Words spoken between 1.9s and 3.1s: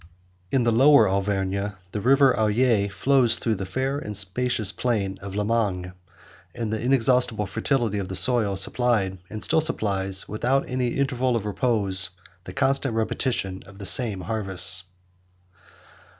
the River Allier